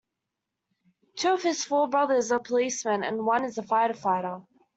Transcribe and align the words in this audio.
Two 1.19 1.33
of 1.33 1.43
his 1.43 1.63
four 1.63 1.87
brothers 1.87 2.31
are 2.31 2.39
policemen 2.39 3.03
and 3.03 3.23
one 3.23 3.43
is 3.45 3.59
a 3.59 3.61
firefighter. 3.61 4.43